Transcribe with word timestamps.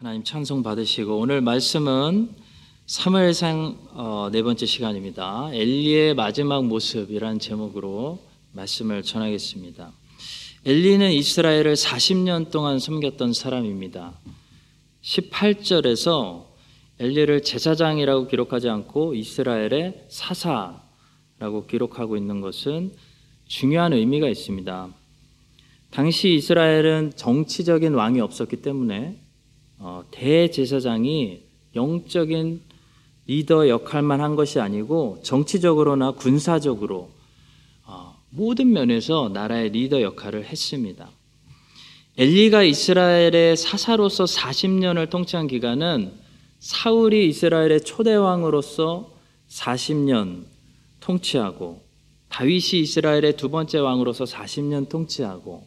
하나님 0.00 0.24
찬송 0.24 0.62
받으시고 0.62 1.18
오늘 1.18 1.42
말씀은 1.42 2.30
사무엘상 2.86 3.76
어, 3.90 4.30
네 4.32 4.42
번째 4.42 4.64
시간입니다. 4.64 5.50
엘리의 5.52 6.14
마지막 6.14 6.64
모습이란 6.64 7.38
제목으로 7.38 8.18
말씀을 8.52 9.02
전하겠습니다. 9.02 9.92
엘리는 10.64 11.12
이스라엘을 11.12 11.74
40년 11.74 12.50
동안 12.50 12.78
섬겼던 12.78 13.34
사람입니다. 13.34 14.14
18절에서 15.02 16.46
엘리를 16.98 17.42
제사장이라고 17.42 18.26
기록하지 18.26 18.70
않고 18.70 19.14
이스라엘의 19.14 20.06
사사라고 20.08 21.66
기록하고 21.68 22.16
있는 22.16 22.40
것은 22.40 22.94
중요한 23.48 23.92
의미가 23.92 24.30
있습니다. 24.30 24.94
당시 25.90 26.36
이스라엘은 26.36 27.12
정치적인 27.16 27.92
왕이 27.92 28.22
없었기 28.22 28.62
때문에 28.62 29.20
어, 29.82 30.04
대제사장이 30.10 31.40
영적인 31.74 32.60
리더 33.26 33.68
역할만 33.68 34.20
한 34.20 34.36
것이 34.36 34.60
아니고 34.60 35.20
정치적으로나 35.22 36.12
군사적으로 36.12 37.08
어, 37.86 38.14
모든 38.28 38.72
면에서 38.72 39.30
나라의 39.32 39.70
리더 39.70 40.02
역할을 40.02 40.44
했습니다. 40.44 41.08
엘리가 42.18 42.62
이스라엘의 42.64 43.56
사사로서 43.56 44.24
40년을 44.24 45.08
통치한 45.08 45.46
기간은 45.46 46.12
사울이 46.58 47.28
이스라엘의 47.30 47.80
초대 47.80 48.14
왕으로서 48.14 49.10
40년 49.48 50.44
통치하고 51.00 51.82
다윗이 52.28 52.82
이스라엘의 52.82 53.38
두 53.38 53.48
번째 53.48 53.78
왕으로서 53.78 54.24
40년 54.24 54.90
통치하고 54.90 55.64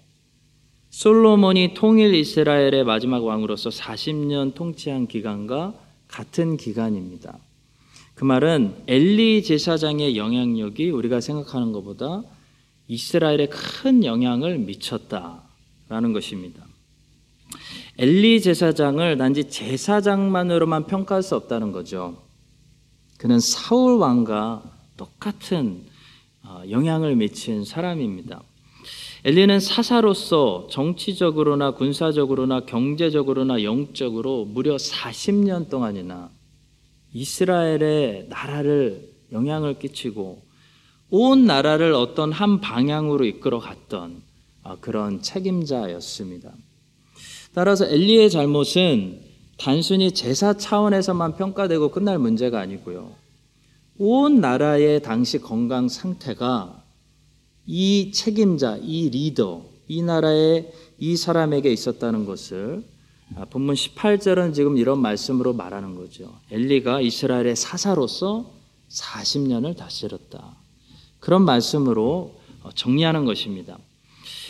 솔로몬이 0.93 1.73
통일 1.73 2.13
이스라엘의 2.13 2.83
마지막 2.83 3.25
왕으로서 3.25 3.71
40년 3.71 4.53
통치한 4.53 5.07
기간과 5.07 5.73
같은 6.07 6.55
기간입니다. 6.55 7.39
그 8.13 8.23
말은 8.23 8.75
엘리 8.85 9.41
제사장의 9.41 10.15
영향력이 10.15 10.91
우리가 10.91 11.19
생각하는 11.19 11.71
것보다 11.71 12.21
이스라엘에 12.87 13.47
큰 13.47 14.05
영향을 14.05 14.59
미쳤다라는 14.59 16.13
것입니다. 16.13 16.63
엘리 17.97 18.39
제사장을 18.41 19.17
단지 19.17 19.49
제사장만으로만 19.49 20.85
평가할 20.85 21.23
수 21.23 21.35
없다는 21.35 21.71
거죠. 21.71 22.21
그는 23.17 23.39
사울 23.39 23.97
왕과 23.97 24.61
똑같은 24.95 25.85
어, 26.43 26.61
영향을 26.69 27.15
미친 27.15 27.65
사람입니다. 27.65 28.43
엘리는 29.25 29.61
사사로서 29.61 30.67
정치적으로나 30.69 31.71
군사적으로나 31.71 32.65
경제적으로나 32.65 33.63
영적으로 33.63 34.43
무려 34.43 34.75
40년 34.75 35.69
동안이나 35.69 36.29
이스라엘의 37.13 38.27
나라를 38.27 39.09
영향을 39.31 39.79
끼치고 39.79 40.41
온 41.09 41.45
나라를 41.45 41.93
어떤 41.93 42.33
한 42.33 42.59
방향으로 42.59 43.23
이끌어 43.23 43.59
갔던 43.59 44.21
아, 44.63 44.75
그런 44.81 45.21
책임자였습니다. 45.21 46.51
따라서 47.53 47.85
엘리의 47.85 48.29
잘못은 48.29 49.21
단순히 49.57 50.11
제사 50.11 50.57
차원에서만 50.57 51.37
평가되고 51.37 51.91
끝날 51.91 52.17
문제가 52.17 52.59
아니고요. 52.59 53.11
온 53.99 54.41
나라의 54.41 55.01
당시 55.01 55.39
건강 55.39 55.87
상태가 55.87 56.82
이 57.65 58.11
책임자, 58.11 58.77
이 58.77 59.09
리더, 59.09 59.63
이 59.87 60.01
나라의 60.01 60.71
이 60.99 61.15
사람에게 61.15 61.71
있었다는 61.71 62.25
것을 62.25 62.83
아, 63.35 63.45
본문 63.45 63.75
18절은 63.75 64.53
지금 64.53 64.77
이런 64.77 64.99
말씀으로 64.99 65.53
말하는 65.53 65.95
거죠. 65.95 66.39
엘리가 66.51 67.01
이스라엘의 67.01 67.55
사사로서 67.55 68.51
40년을 68.89 69.75
다스렸다. 69.75 70.55
그런 71.19 71.43
말씀으로 71.43 72.35
어, 72.61 72.69
정리하는 72.75 73.25
것입니다. 73.25 73.77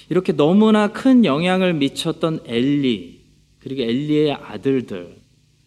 이렇게 0.09 0.33
너무나 0.33 0.91
큰 0.91 1.23
영향을 1.23 1.73
미쳤던 1.75 2.41
엘리, 2.45 3.21
그리고 3.59 3.83
엘리의 3.83 4.33
아들들, 4.33 5.17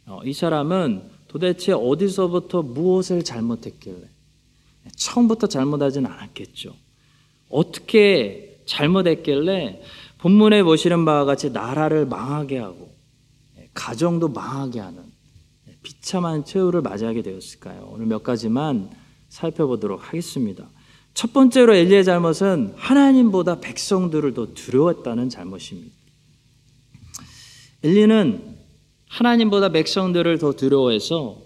어, 0.06 0.20
이 0.24 0.32
사람은 0.32 1.02
도대체 1.28 1.72
어디서부터 1.72 2.62
무엇을 2.62 3.24
잘못했길래? 3.24 4.08
처음부터 4.94 5.46
잘못하진 5.48 6.06
않았겠죠. 6.06 6.74
어떻게 7.56 8.60
잘못했길래 8.66 9.80
본문에 10.18 10.62
보시는 10.62 11.06
바와 11.06 11.24
같이 11.24 11.50
나라를 11.50 12.04
망하게 12.04 12.58
하고 12.58 12.94
가정도 13.72 14.28
망하게 14.28 14.80
하는 14.80 15.04
비참한 15.82 16.44
최후를 16.44 16.82
맞이하게 16.82 17.22
되었을까요? 17.22 17.88
오늘 17.92 18.06
몇 18.06 18.22
가지만 18.22 18.90
살펴보도록 19.30 20.06
하겠습니다. 20.06 20.68
첫 21.14 21.32
번째로 21.32 21.74
엘리의 21.74 22.04
잘못은 22.04 22.74
하나님보다 22.76 23.60
백성들을 23.60 24.34
더 24.34 24.52
두려웠다는 24.52 25.30
잘못입니다. 25.30 25.94
엘리는 27.82 28.56
하나님보다 29.08 29.70
백성들을 29.70 30.38
더 30.38 30.52
두려워해서 30.52 31.40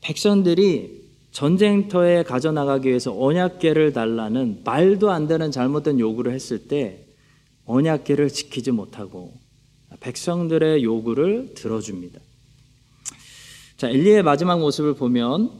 백성들이 0.00 1.03
전쟁터에 1.34 2.22
가져나가기 2.22 2.88
위해서 2.88 3.12
언약계를 3.12 3.92
달라는 3.92 4.60
말도 4.64 5.10
안 5.10 5.26
되는 5.26 5.50
잘못된 5.50 5.98
요구를 5.98 6.32
했을 6.32 6.68
때 6.68 7.06
언약계를 7.66 8.30
지키지 8.30 8.70
못하고 8.70 9.32
백성들의 9.98 10.84
요구를 10.84 11.54
들어줍니다. 11.54 12.20
자, 13.76 13.88
엘리의 13.88 14.22
마지막 14.22 14.60
모습을 14.60 14.94
보면 14.94 15.50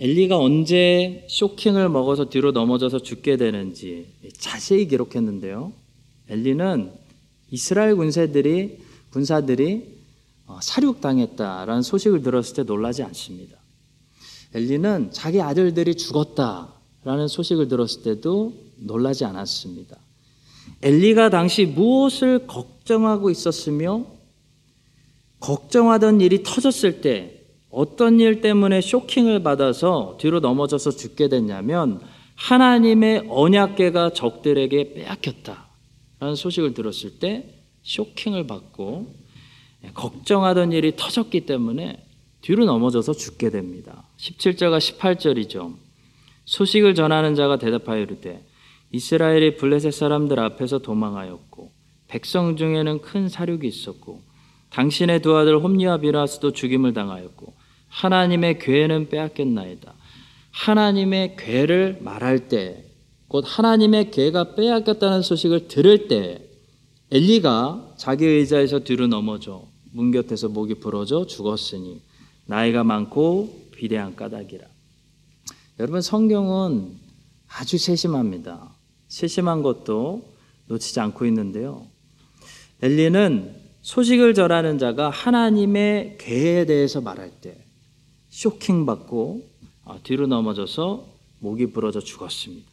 엘리가 0.00 0.36
언제 0.36 1.24
쇼킹을 1.28 1.88
먹어서 1.88 2.28
뒤로 2.28 2.50
넘어져서 2.50 2.98
죽게 2.98 3.36
되는지 3.36 4.08
자세히 4.36 4.88
기록했는데요. 4.88 5.72
엘리는 6.28 6.90
이스라엘 7.52 7.94
군사들이 7.94 8.78
군사들이 9.10 9.94
어, 10.48 10.58
사륙당했다라는 10.60 11.82
소식을 11.82 12.22
들었을 12.22 12.56
때 12.56 12.62
놀라지 12.64 13.04
않습니다. 13.04 13.56
엘리는 14.56 15.10
자기 15.12 15.42
아들들이 15.42 15.94
죽었다라는 15.94 17.28
소식을 17.28 17.68
들었을 17.68 18.02
때도 18.02 18.54
놀라지 18.76 19.26
않았습니다. 19.26 19.98
엘리가 20.80 21.28
당시 21.28 21.66
무엇을 21.66 22.46
걱정하고 22.46 23.28
있었으며 23.28 24.06
걱정하던 25.40 26.22
일이 26.22 26.42
터졌을 26.42 27.02
때 27.02 27.42
어떤 27.68 28.18
일 28.18 28.40
때문에 28.40 28.80
쇼킹을 28.80 29.42
받아서 29.42 30.16
뒤로 30.18 30.40
넘어져서 30.40 30.92
죽게 30.92 31.28
됐냐면 31.28 32.00
하나님의 32.36 33.26
언약계가 33.28 34.14
적들에게 34.14 34.94
빼앗겼다라는 34.94 36.34
소식을 36.34 36.72
들었을 36.72 37.18
때 37.18 37.60
쇼킹을 37.82 38.46
받고 38.46 39.14
걱정하던 39.92 40.72
일이 40.72 40.96
터졌기 40.96 41.44
때문에 41.44 42.05
뒤로 42.46 42.64
넘어져서 42.64 43.12
죽게 43.12 43.50
됩니다. 43.50 44.04
17절과 44.18 44.78
18절이죠. 44.78 45.74
소식을 46.44 46.94
전하는 46.94 47.34
자가 47.34 47.58
대답하여 47.58 48.02
이르되 48.02 48.46
이스라엘이 48.92 49.56
블레셋 49.56 49.92
사람들 49.92 50.38
앞에서 50.38 50.78
도망하였고 50.78 51.72
백성 52.06 52.56
중에는 52.56 53.00
큰 53.00 53.28
사륙이 53.28 53.66
있었고 53.66 54.22
당신의 54.70 55.22
두 55.22 55.36
아들 55.36 55.58
홈리와 55.58 55.98
비라스도 55.98 56.52
죽임을 56.52 56.92
당하였고 56.92 57.52
하나님의 57.88 58.60
괴는 58.60 59.08
빼앗겼나이다. 59.08 59.92
하나님의 60.52 61.34
괴를 61.36 61.98
말할 62.00 62.46
때, 62.46 62.84
곧 63.26 63.44
하나님의 63.44 64.12
괴가 64.12 64.54
빼앗겼다는 64.54 65.22
소식을 65.22 65.66
들을 65.66 66.06
때, 66.06 66.46
엘리가 67.10 67.94
자기 67.96 68.24
의자에서 68.24 68.80
뒤로 68.80 69.08
넘어져 69.08 69.64
문 69.92 70.12
곁에서 70.12 70.48
목이 70.48 70.74
부러져 70.74 71.26
죽었으니 71.26 72.06
나이가 72.46 72.84
많고 72.84 73.68
비대한 73.72 74.16
까닭이라. 74.16 74.66
여러분 75.78 76.00
성경은 76.00 76.96
아주 77.48 77.76
세심합니다. 77.76 78.70
세심한 79.08 79.62
것도 79.62 80.32
놓치지 80.66 81.00
않고 81.00 81.26
있는데요. 81.26 81.86
엘리는 82.82 83.54
소식을 83.82 84.34
전하는 84.34 84.78
자가 84.78 85.10
하나님의 85.10 86.16
괴에 86.18 86.66
대해서 86.66 87.00
말할 87.00 87.30
때 87.40 87.56
쇼킹받고 88.30 89.48
아, 89.84 89.98
뒤로 90.02 90.26
넘어져서 90.26 91.06
목이 91.38 91.66
부러져 91.66 92.00
죽었습니다. 92.00 92.68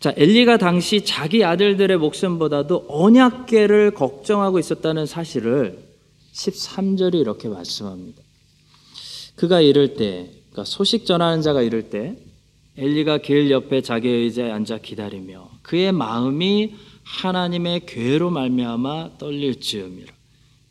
자, 0.00 0.14
엘리가 0.16 0.56
당시 0.58 1.04
자기 1.04 1.44
아들들의 1.44 1.96
목숨보다도 1.98 2.86
언약계를 2.88 3.90
걱정하고 3.90 4.58
있었다는 4.58 5.06
사실을 5.06 5.78
13절이 6.32 7.14
이렇게 7.16 7.48
말씀합니다. 7.48 8.22
그가 9.38 9.60
이럴 9.60 9.94
때, 9.94 10.30
그러니까 10.50 10.64
소식 10.64 11.06
전하는 11.06 11.42
자가 11.42 11.62
이럴 11.62 11.90
때 11.90 12.16
엘리가 12.76 13.18
길 13.18 13.50
옆에 13.50 13.82
자기 13.82 14.08
의자에 14.08 14.50
앉아 14.50 14.78
기다리며 14.78 15.48
그의 15.62 15.92
마음이 15.92 16.74
하나님의 17.04 17.86
괴로 17.86 18.30
말미암아 18.30 19.18
떨릴 19.18 19.60
즈음이라. 19.60 20.12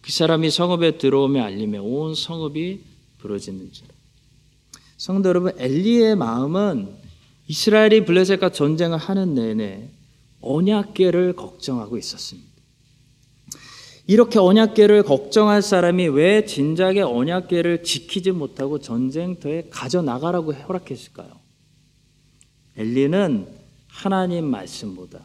그 0.02 0.12
사람이 0.12 0.50
성읍에 0.52 0.98
들어오며 0.98 1.44
알림에 1.44 1.78
온 1.78 2.14
성읍이 2.14 2.82
부러지는지라. 3.20 3.88
성도 4.98 5.30
여러분, 5.30 5.54
엘리의 5.58 6.18
마음은 6.18 6.90
이스라엘이 7.48 8.04
블레셋과 8.04 8.50
전쟁을 8.50 8.98
하는 8.98 9.34
내내 9.34 9.90
언약계를 10.42 11.34
걱정하고 11.34 11.98
있었습니다. 11.98 12.47
이렇게 14.10 14.40
언약계를 14.40 15.04
걱정할 15.04 15.62
사람이 15.62 16.08
왜 16.08 16.46
진작에 16.46 17.02
언약계를 17.02 17.84
지키지 17.84 18.32
못하고 18.32 18.80
전쟁터에 18.80 19.68
가져 19.70 20.02
나가라고 20.02 20.54
허락했을까요? 20.54 21.30
엘리는 22.78 23.48
하나님 23.88 24.46
말씀보다 24.46 25.20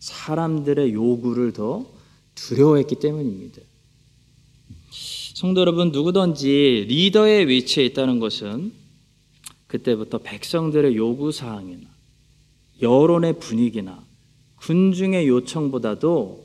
사람들의 0.00 0.92
요구를 0.92 1.52
더 1.54 1.86
두려워했기 2.34 2.96
때문입니다. 2.96 3.62
성도 4.90 5.62
여러분, 5.62 5.90
누구든지 5.90 6.84
리더의 6.88 7.48
위치에 7.48 7.86
있다는 7.86 8.18
것은 8.18 8.72
그때부터 9.66 10.18
백성들의 10.18 10.94
요구 10.96 11.32
사항이나 11.32 11.88
여론의 12.82 13.38
분위기나 13.38 14.04
군중의 14.56 15.26
요청보다도 15.26 16.44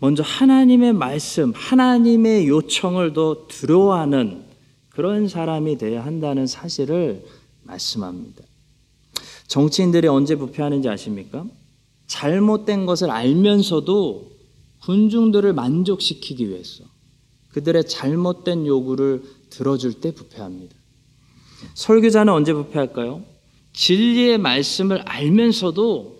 먼저 0.00 0.22
하나님의 0.22 0.92
말씀, 0.92 1.52
하나님의 1.54 2.46
요청을 2.48 3.12
더 3.12 3.46
두려워하는 3.48 4.44
그런 4.90 5.28
사람이 5.28 5.78
되어야 5.78 6.04
한다는 6.04 6.46
사실을 6.46 7.24
말씀합니다. 7.64 8.42
정치인들이 9.48 10.06
언제 10.08 10.36
부패하는지 10.36 10.88
아십니까? 10.88 11.44
잘못된 12.06 12.86
것을 12.86 13.10
알면서도 13.10 14.32
군중들을 14.82 15.52
만족시키기 15.52 16.48
위해서 16.48 16.84
그들의 17.50 17.88
잘못된 17.88 18.66
요구를 18.66 19.22
들어줄 19.50 19.94
때 19.94 20.12
부패합니다. 20.14 20.74
설교자는 21.74 22.32
언제 22.32 22.52
부패할까요? 22.52 23.22
진리의 23.72 24.38
말씀을 24.38 25.00
알면서도 25.02 26.18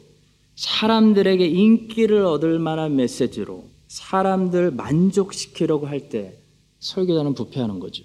사람들에게 0.56 1.46
인기를 1.46 2.24
얻을 2.24 2.58
만한 2.58 2.96
메시지로 2.96 3.67
사람들 3.88 4.70
만족시키려고 4.70 5.86
할 5.86 6.08
때 6.08 6.38
설교자는 6.80 7.34
부패하는 7.34 7.80
거죠. 7.80 8.04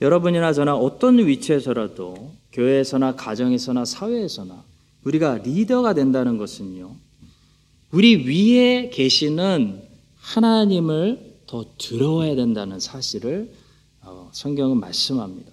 여러분이나 0.00 0.52
저나 0.52 0.74
어떤 0.76 1.18
위치에서라도 1.24 2.32
교회에서나 2.52 3.14
가정에서나 3.14 3.84
사회에서나 3.84 4.64
우리가 5.04 5.38
리더가 5.38 5.94
된다는 5.94 6.38
것은요. 6.38 6.96
우리 7.92 8.26
위에 8.26 8.90
계시는 8.90 9.82
하나님을 10.16 11.36
더 11.46 11.64
두려워해야 11.78 12.34
된다는 12.34 12.80
사실을 12.80 13.52
어, 14.00 14.30
성경은 14.32 14.80
말씀합니다. 14.80 15.52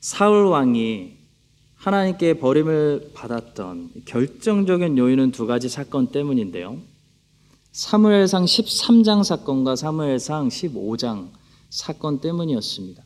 사울 0.00 0.46
왕이 0.46 1.12
하나님께 1.76 2.34
버림을 2.38 3.12
받았던 3.14 4.04
결정적인 4.04 4.96
요인은 4.98 5.32
두 5.32 5.46
가지 5.46 5.68
사건 5.68 6.08
때문인데요. 6.08 6.78
사무엘상 7.74 8.44
13장 8.44 9.24
사건과 9.24 9.74
사무엘상 9.74 10.46
15장 10.46 11.30
사건 11.70 12.20
때문이었습니다. 12.20 13.02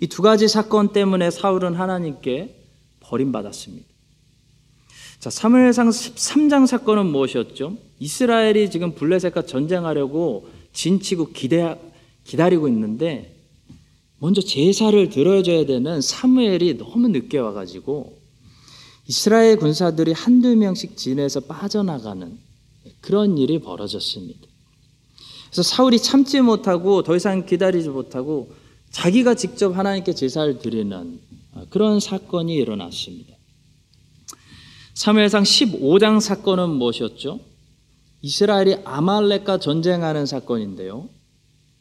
이 0.00 0.06
두 0.06 0.22
가지 0.22 0.48
사건 0.48 0.94
때문에 0.94 1.30
사울은 1.30 1.74
하나님께 1.74 2.64
버림받았습니다. 3.00 3.86
자, 5.20 5.28
사무엘상 5.28 5.90
13장 5.90 6.66
사건은 6.66 7.06
무엇이었죠? 7.12 7.76
이스라엘이 7.98 8.70
지금 8.70 8.94
블레셋과 8.94 9.42
전쟁하려고 9.42 10.48
진치고 10.72 11.32
기대, 11.32 11.78
기다리고 12.24 12.68
있는데 12.68 13.36
먼저 14.18 14.40
제사를 14.40 15.10
들어줘야 15.10 15.66
되는 15.66 16.00
사무엘이 16.00 16.78
너무 16.78 17.08
늦게 17.08 17.36
와 17.36 17.52
가지고 17.52 18.18
이스라엘 19.06 19.58
군사들이 19.58 20.12
한두 20.12 20.56
명씩 20.56 20.96
진에서 20.96 21.40
빠져나가는 21.40 22.47
그런 23.08 23.38
일이 23.38 23.58
벌어졌습니다. 23.58 24.46
그래서 25.46 25.62
사울이 25.62 25.98
참지 25.98 26.42
못하고 26.42 27.02
더 27.02 27.16
이상 27.16 27.46
기다리지 27.46 27.88
못하고 27.88 28.52
자기가 28.90 29.34
직접 29.34 29.74
하나님께 29.74 30.12
제사를 30.12 30.58
드리는 30.58 31.18
그런 31.70 32.00
사건이 32.00 32.54
일어났습니다. 32.54 33.34
사무엘상 34.92 35.42
15장 35.42 36.20
사건은 36.20 36.68
무엇이었죠? 36.68 37.40
이스라엘이 38.20 38.76
아말렉과 38.84 39.58
전쟁하는 39.58 40.26
사건인데요. 40.26 41.08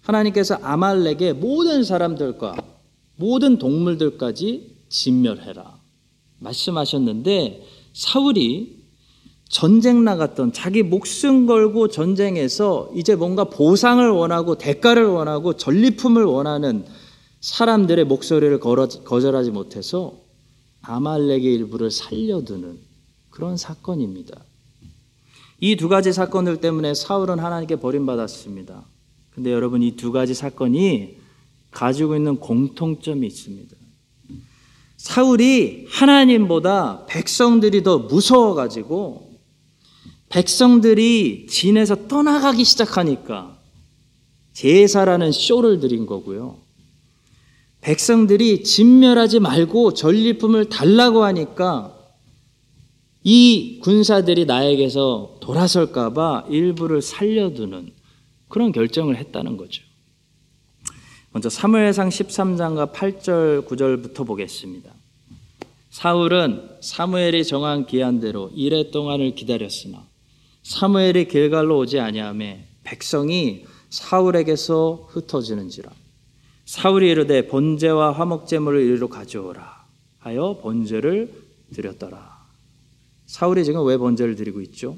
하나님께서 0.04 0.56
아말렉의 0.56 1.34
모든 1.34 1.84
사람들과 1.84 2.56
모든 3.18 3.58
동물들까지 3.58 4.78
진멸해라. 4.88 5.78
말씀하셨는데 6.40 7.68
사울이 7.92 8.77
전쟁 9.50 10.04
나갔던 10.04 10.52
자기 10.54 10.84
목숨 10.84 11.46
걸고 11.46 11.88
전쟁에서 11.88 12.92
이제 12.96 13.16
뭔가 13.16 13.46
보상을 13.46 14.08
원하고 14.10 14.56
대가를 14.58 15.06
원하고 15.06 15.54
전리품을 15.54 16.24
원하는 16.26 16.86
사람들의 17.40 18.06
목소리를 18.06 18.60
거절하지 18.60 19.52
못해서 19.52 20.16
아말렉의 20.82 21.44
일부를 21.54 21.92
살려두는 21.92 22.78
그런 23.30 23.58
사건입니다. 23.58 24.42
이 25.60 25.76
두 25.76 25.90
가지 25.90 26.14
사건들 26.14 26.58
때문에 26.58 26.94
사울은 26.94 27.40
하나님께 27.40 27.78
버림받았습니다. 27.78 28.84
근데 29.34 29.52
여러분 29.52 29.82
이 29.82 29.96
두 29.96 30.12
가지 30.12 30.34
사건이 30.34 31.18
가지고 31.72 32.16
있는 32.16 32.38
공통점이 32.38 33.26
있습니다. 33.26 33.76
사울이 34.98 35.86
하나님보다 35.90 37.06
백성들이 37.06 37.84
더 37.84 38.00
무서워가지고 38.00 39.27
백성들이 40.30 41.48
진에서 41.48 42.08
떠나가기 42.08 42.64
시작하니까 42.64 43.58
제사라는 44.54 45.32
쇼를 45.32 45.80
드린 45.80 46.06
거고요. 46.06 46.58
백성들이 47.82 48.64
진멸하지 48.64 49.40
말고 49.40 49.94
전리품을 49.94 50.70
달라고 50.70 51.24
하니까 51.24 51.94
이 53.24 53.80
군사들이 53.84 54.46
나에게서 54.46 55.38
돌아설까봐 55.42 56.46
일부를 56.50 57.02
살려두는 57.02 57.92
그런 58.48 58.72
결정을 58.72 59.18
했다는 59.18 59.58
거죠. 59.58 59.84
먼저 61.32 61.50
사무엘상 61.50 62.10
13장과 62.10 62.94
8절 62.94 63.68
9절부터 63.68 64.26
보겠습니다. 64.26 64.92
사울은 65.90 66.70
사무엘이 66.82 67.44
정한 67.44 67.86
기한대로 67.86 68.50
이래 68.56 68.90
동안을 68.92 69.36
기다렸으나 69.36 70.07
사무엘이 70.68 71.30
길갈로 71.30 71.78
오지 71.78 71.98
아니하매 71.98 72.66
백성이 72.84 73.66
사울에게서 73.90 75.08
흩어지는지라 75.10 75.90
사울이 76.66 77.10
이르되 77.10 77.48
번제와 77.48 78.12
화목제물을 78.12 78.82
이리로 78.82 79.08
가져오라 79.08 79.86
하여 80.20 80.60
번제를 80.62 81.34
드렸더라. 81.74 82.46
사울이 83.28 83.64
지금 83.64 83.86
왜 83.86 83.98
번제를 83.98 84.36
드리고 84.36 84.60
있죠? 84.62 84.98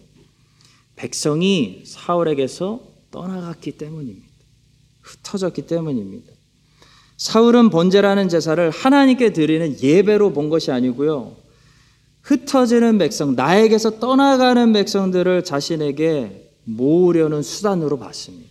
백성이 0.95 1.83
사울에게서 1.85 2.81
떠나갔기 3.11 3.73
때문입니다. 3.73 4.27
흩어졌기 5.01 5.67
때문입니다. 5.67 6.31
사울은 7.17 7.69
번제라는 7.69 8.27
제사를 8.27 8.69
하나님께 8.71 9.33
드리는 9.33 9.79
예배로 9.79 10.33
본 10.33 10.49
것이 10.49 10.71
아니고요. 10.71 11.35
흩어지는 12.29 12.99
백성, 12.99 13.35
나에게서 13.35 13.99
떠나가는 13.99 14.71
백성들을 14.71 15.43
자신에게 15.43 16.53
모으려는 16.63 17.41
수단으로 17.41 17.97
봤습니다. 17.97 18.47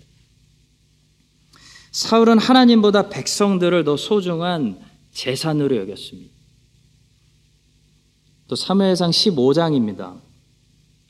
사울은 1.93 2.39
하나님보다 2.39 3.09
백성들을 3.09 3.85
더 3.85 3.97
소중한 3.97 4.81
재산으로 5.13 5.77
여겼습니다. 5.77 6.33
또 8.49 8.57
사무엘상 8.57 9.11
15장입니다. 9.11 10.21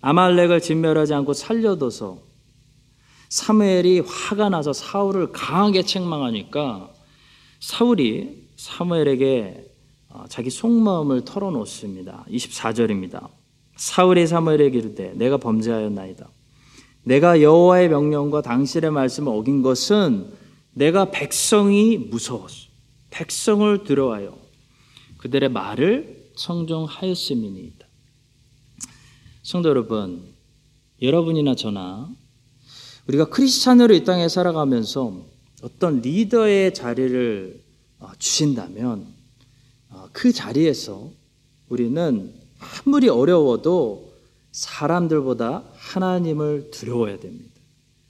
아말렉을 0.02 0.60
진멸하지 0.60 1.14
않고 1.14 1.32
살려둬서 1.32 2.18
사무엘이 3.30 4.00
화가 4.00 4.50
나서 4.50 4.74
사울을 4.74 5.32
강하게 5.32 5.82
책망하니까 5.82 6.90
사울이 7.60 8.46
사무엘에게 8.56 9.64
어, 9.64 9.67
자기 10.28 10.50
속마음을 10.50 11.24
털어놓습니다. 11.24 12.26
24절입니다. 12.30 13.28
사울이 13.76 14.26
사무엘에게 14.26 14.78
이르되 14.78 15.12
내가 15.14 15.36
범죄하였나이다. 15.36 16.28
내가 17.04 17.40
여호와의 17.40 17.88
명령과 17.88 18.42
당신의 18.42 18.90
말씀을 18.90 19.32
어긴 19.32 19.62
것은 19.62 20.32
내가 20.72 21.10
백성이 21.10 21.96
무서웠어. 21.96 22.68
백성을 23.10 23.84
두려워하여 23.84 24.36
그들의 25.18 25.48
말을 25.48 26.30
청종하였음이니이다. 26.36 27.86
성도 29.42 29.70
여러분, 29.70 30.24
여러분이나 31.00 31.54
저나 31.54 32.08
우리가 33.06 33.30
크리스찬으로 33.30 33.94
이 33.94 34.04
땅에 34.04 34.28
살아가면서 34.28 35.24
어떤 35.62 36.00
리더의 36.00 36.74
자리를 36.74 37.64
어, 38.00 38.10
주신다면 38.18 39.00
어, 39.00 39.17
그 40.12 40.32
자리에서 40.32 41.10
우리는 41.68 42.32
아무리 42.58 43.08
어려워도 43.08 44.12
사람들보다 44.52 45.64
하나님을 45.76 46.70
두려워야 46.70 47.18
됩니다. 47.18 47.50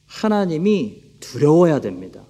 하나님이 0.07 1.03
두려워야 1.21 1.81
됩니다. 1.81 2.23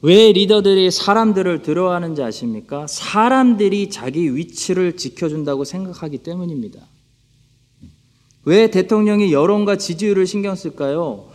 왜 0.00 0.32
리더들이 0.32 0.90
사람들을 0.90 1.62
두려워하는지 1.62 2.22
아십니까? 2.22 2.86
사람들이 2.86 3.90
자기 3.90 4.34
위치를 4.36 4.96
지켜준다고 4.96 5.64
생각하기 5.64 6.18
때문입니다. 6.18 6.80
왜 8.44 8.70
대통령이 8.70 9.32
여론과 9.32 9.76
지지율을 9.76 10.26
신경 10.26 10.54
쓸까요? 10.54 11.30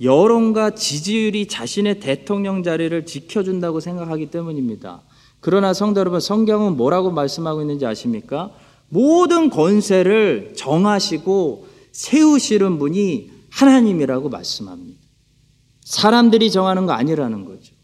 여론과 0.00 0.76
지지율이 0.76 1.46
자신의 1.46 2.00
대통령 2.00 2.62
자리를 2.62 3.04
지켜준다고 3.06 3.80
생각하기 3.80 4.26
때문입니다. 4.26 5.02
그러나 5.44 5.74
성도 5.74 6.00
여러분, 6.00 6.20
성경은 6.20 6.78
뭐라고 6.78 7.10
말씀하고 7.10 7.60
있는지 7.60 7.84
아십니까? 7.84 8.50
모든 8.88 9.50
권세를 9.50 10.54
정하시고 10.56 11.68
세우시는 11.92 12.78
분이 12.78 13.30
하나님이라고 13.50 14.30
말씀합니다. 14.30 14.98
사람들이 15.82 16.50
정하는 16.50 16.86
거 16.86 16.92
아니라는 16.92 17.44
거죠. 17.44 17.74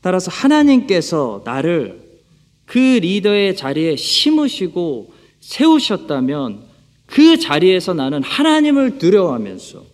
따라서 0.00 0.32
하나님께서 0.32 1.42
나를 1.44 2.20
그 2.64 2.78
리더의 2.78 3.54
자리에 3.54 3.94
심으시고 3.94 5.14
세우셨다면 5.38 6.64
그 7.06 7.38
자리에서 7.38 7.94
나는 7.94 8.20
하나님을 8.24 8.98
두려워하면서 8.98 9.84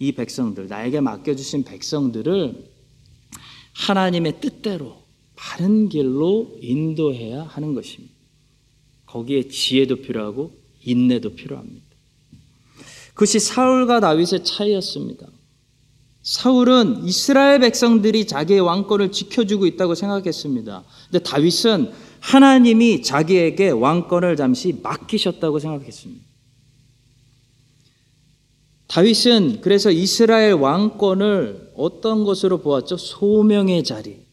이 0.00 0.12
백성들, 0.12 0.68
나에게 0.68 1.00
맡겨주신 1.00 1.64
백성들을 1.64 2.74
하나님의 3.72 4.42
뜻대로 4.42 5.03
바른 5.36 5.88
길로 5.88 6.56
인도해야 6.60 7.42
하는 7.42 7.74
것입니다. 7.74 8.14
거기에 9.06 9.48
지혜도 9.48 9.96
필요하고 9.96 10.52
인내도 10.84 11.34
필요합니다. 11.34 11.84
그것이 13.14 13.38
사울과 13.38 14.00
다윗의 14.00 14.44
차이였습니다. 14.44 15.26
사울은 16.22 17.04
이스라엘 17.04 17.60
백성들이 17.60 18.26
자기의 18.26 18.60
왕권을 18.60 19.12
지켜주고 19.12 19.66
있다고 19.66 19.94
생각했습니다. 19.94 20.82
근데 21.10 21.22
다윗은 21.22 21.92
하나님이 22.20 23.02
자기에게 23.02 23.70
왕권을 23.70 24.36
잠시 24.36 24.78
맡기셨다고 24.82 25.58
생각했습니다. 25.58 26.24
다윗은 28.86 29.60
그래서 29.60 29.90
이스라엘 29.90 30.54
왕권을 30.54 31.72
어떤 31.76 32.24
것으로 32.24 32.58
보았죠? 32.62 32.96
소명의 32.96 33.84
자리, 33.84 34.23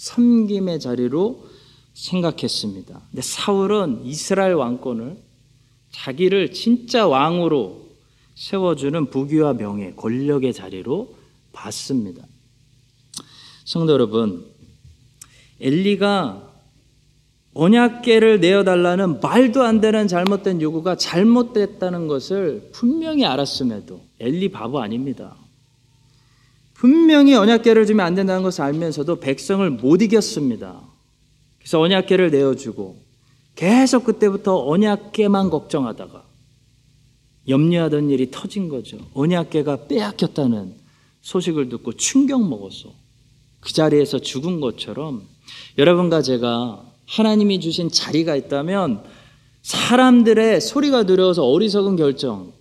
섬김의 0.00 0.80
자리로 0.80 1.46
생각했습니다. 1.92 3.02
근데 3.10 3.20
사울은 3.20 4.00
이스라엘 4.04 4.54
왕권을 4.54 5.18
자기를 5.90 6.52
진짜 6.52 7.06
왕으로 7.06 7.86
세워주는 8.34 9.10
부귀와 9.10 9.54
명예, 9.54 9.92
권력의 9.92 10.54
자리로 10.54 11.14
봤습니다. 11.52 12.24
성도 13.66 13.92
여러분, 13.92 14.46
엘리가 15.60 16.48
언약계를 17.52 18.40
내어달라는 18.40 19.20
말도 19.20 19.62
안 19.62 19.82
되는 19.82 20.08
잘못된 20.08 20.62
요구가 20.62 20.96
잘못됐다는 20.96 22.06
것을 22.06 22.70
분명히 22.72 23.26
알았음에도 23.26 24.00
엘리 24.18 24.50
바보 24.50 24.80
아닙니다. 24.80 25.36
분명히 26.80 27.34
언약계를 27.34 27.84
주면 27.84 28.06
안 28.06 28.14
된다는 28.14 28.42
것을 28.42 28.62
알면서도 28.62 29.20
백성을 29.20 29.68
못 29.68 30.00
이겼습니다. 30.00 30.80
그래서 31.58 31.78
언약계를 31.78 32.30
내어주고 32.30 32.96
계속 33.54 34.04
그때부터 34.04 34.66
언약계만 34.66 35.50
걱정하다가 35.50 36.24
염려하던 37.48 38.08
일이 38.08 38.30
터진 38.30 38.70
거죠. 38.70 38.96
언약계가 39.12 39.88
빼앗겼다는 39.88 40.74
소식을 41.20 41.68
듣고 41.68 41.92
충격 41.92 42.48
먹었어. 42.48 42.94
그 43.60 43.74
자리에서 43.74 44.18
죽은 44.18 44.60
것처럼 44.60 45.20
여러분과 45.76 46.22
제가 46.22 46.82
하나님이 47.04 47.60
주신 47.60 47.90
자리가 47.90 48.36
있다면 48.36 49.04
사람들의 49.60 50.62
소리가 50.62 51.02
두려워서 51.02 51.44
어리석은 51.44 51.96
결정 51.96 52.54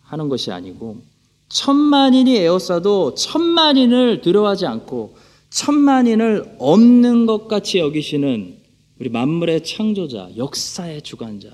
하는 0.00 0.28
것이 0.28 0.50
아니고 0.50 1.13
천만인이 1.54 2.36
에워싸도 2.36 3.14
천만인을 3.14 4.22
두려워하지 4.22 4.66
않고 4.66 5.16
천만인을 5.50 6.56
없는 6.58 7.26
것 7.26 7.46
같이 7.46 7.78
여기시는 7.78 8.56
우리 8.98 9.08
만물의 9.08 9.62
창조자, 9.62 10.30
역사의 10.36 11.02
주관자, 11.02 11.48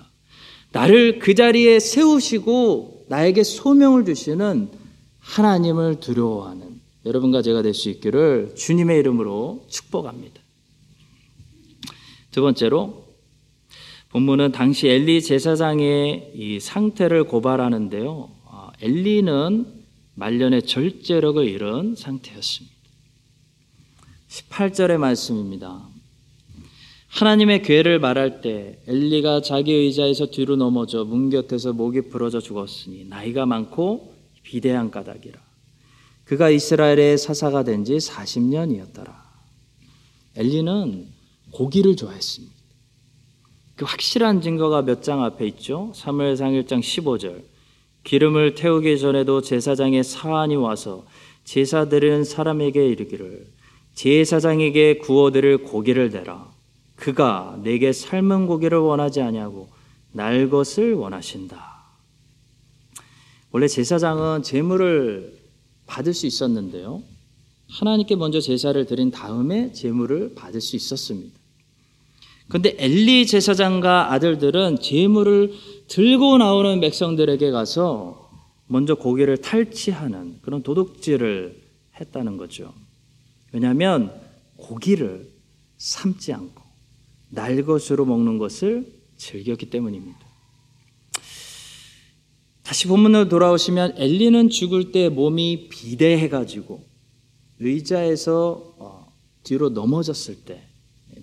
나를 0.73 1.19
그 1.19 1.35
자리에 1.35 1.79
세우시고 1.81 3.05
나에게 3.09 3.43
소명을 3.43 4.07
주시는 4.07 4.71
하나님을 5.19 6.01
두려워하는 6.01 6.81
여러분과 7.05 7.43
제가 7.43 7.61
될 7.61 7.75
수 7.75 7.91
있기를 7.91 8.55
주님의 8.57 9.01
이름으로 9.01 9.67
축복합니다. 9.69 10.41
두 12.31 12.41
번째로 12.41 13.05
본문은 14.09 14.53
당시 14.53 14.89
엘리 14.89 15.21
제사장의 15.21 16.33
이 16.35 16.59
상태를 16.59 17.25
고발하는데요. 17.25 18.31
아, 18.47 18.71
엘리는 18.81 19.80
말년의 20.15 20.63
절제력을 20.67 21.47
잃은 21.47 21.95
상태였습니다. 21.97 22.77
18절의 24.29 24.99
말씀입니다. 24.99 25.89
하나님의 27.09 27.63
괴를 27.63 27.99
말할 27.99 28.41
때 28.41 28.79
엘리가 28.87 29.43
자기 29.43 29.73
의자에서 29.73 30.27
뒤로 30.27 30.55
넘어져 30.57 31.05
문 31.05 31.29
곁에서 31.31 31.73
목이 31.73 32.03
부러져 32.03 32.41
죽었으니 32.41 33.05
나이가 33.07 33.47
많고 33.47 34.15
비대한 34.43 34.91
까닭이라. 34.91 35.41
그가 36.25 36.51
이스라엘의 36.51 37.19
사사가 37.19 37.65
된 37.65 37.85
지 37.85 37.95
40년이었더라. 37.97 39.13
엘리는 40.37 41.09
고기를 41.51 41.97
좋아했습니다. 41.97 42.55
그 43.75 43.85
확실한 43.85 44.41
증거가 44.43 44.83
몇 44.83 45.03
장 45.03 45.25
앞에 45.25 45.47
있죠. 45.49 45.91
3무엘상 45.97 46.63
1장 46.65 46.79
15절. 46.81 47.43
기름을 48.05 48.55
태우기 48.55 48.99
전에도 48.99 49.41
제사장의 49.43 50.05
사환이 50.05 50.57
와서 50.57 51.07
제사 51.45 51.89
드리는 51.89 52.25
사람에게 52.25 52.87
이르기를 52.89 53.47
제사장에게 53.95 54.99
구워드릴 54.99 55.59
고기를 55.59 56.11
대라. 56.11 56.51
그가 56.97 57.59
내게 57.63 57.93
삶은 57.93 58.47
고기를 58.47 58.79
원하지 58.79 59.21
아니하고 59.23 59.69
날 60.13 60.49
것을 60.51 60.95
원하신다. 60.95 61.81
원래 63.53 63.67
제사장은 63.67 64.43
제물을 64.43 65.39
받을 65.87 66.15
수 66.15 66.27
있었는데요. 66.27 67.03
하나님께 67.69 68.17
먼저 68.17 68.41
제사를 68.41 68.85
드린 68.87 69.11
다음에 69.11 69.73
제물을 69.73 70.35
받을 70.35 70.61
수 70.61 70.77
있었습니다. 70.77 71.40
그런데 72.51 72.75
엘리 72.79 73.27
제사장과 73.27 74.13
아들들은 74.13 74.81
제물을 74.81 75.53
들고 75.87 76.39
나오는 76.39 76.81
백성들에게 76.81 77.53
가서 77.53 78.29
먼저 78.67 78.97
고기를 78.97 79.37
탈취하는 79.39 80.39
그런 80.43 80.63
도둑질을 80.65 81.63
했다는 82.01 82.37
거죠. 82.37 82.75
왜냐하면 83.53 84.13
고기를 84.57 85.31
삶지 85.79 86.33
않고 86.33 86.63
날 87.29 87.65
것으로 87.65 88.05
먹는 88.05 88.39
것을 88.39 89.01
즐겼기 89.17 89.71
때문입니다. 89.71 90.19
다시 92.65 92.89
본문으로 92.89 93.29
돌아오시면 93.29 93.95
엘리는 93.97 94.51
죽을 94.51 94.91
때 94.91 95.09
몸이 95.09 95.69
비대해가지고 95.69 96.85
의자에서 97.61 98.75
어, 98.79 99.13
뒤로 99.45 99.69
넘어졌을 99.69 100.45
때 100.45 100.70